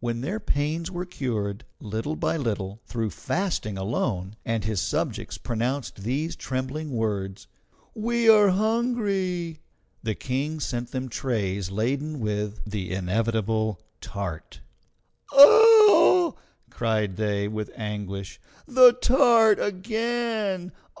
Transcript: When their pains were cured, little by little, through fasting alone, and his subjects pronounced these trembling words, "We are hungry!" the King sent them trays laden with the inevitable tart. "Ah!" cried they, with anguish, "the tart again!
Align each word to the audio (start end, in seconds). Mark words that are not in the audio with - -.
When 0.00 0.22
their 0.22 0.40
pains 0.40 0.90
were 0.90 1.04
cured, 1.04 1.64
little 1.78 2.16
by 2.16 2.36
little, 2.36 2.80
through 2.86 3.10
fasting 3.10 3.78
alone, 3.78 4.34
and 4.44 4.64
his 4.64 4.80
subjects 4.80 5.38
pronounced 5.38 6.02
these 6.02 6.34
trembling 6.34 6.90
words, 6.90 7.46
"We 7.94 8.28
are 8.28 8.48
hungry!" 8.48 9.60
the 10.02 10.16
King 10.16 10.58
sent 10.58 10.90
them 10.90 11.08
trays 11.08 11.70
laden 11.70 12.18
with 12.18 12.60
the 12.66 12.90
inevitable 12.92 13.80
tart. 14.00 14.62
"Ah!" 15.32 16.32
cried 16.70 17.14
they, 17.14 17.46
with 17.46 17.70
anguish, 17.76 18.40
"the 18.66 18.94
tart 18.94 19.60
again! 19.60 20.72